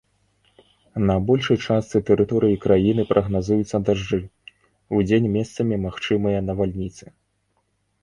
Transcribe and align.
На 1.09 1.17
большай 1.27 1.57
частцы 1.65 2.01
тэрыторыі 2.07 2.57
краіны 2.65 3.07
прагназуюцца 3.11 3.77
дажджы, 3.91 4.21
удзень 5.03 5.33
месцамі 5.39 5.75
магчымыя 5.89 6.39
навальніцы. 6.51 7.05